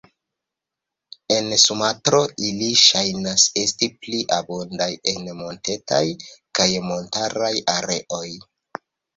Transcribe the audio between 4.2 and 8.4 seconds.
abundaj en montetaj kaj montaraj areoj.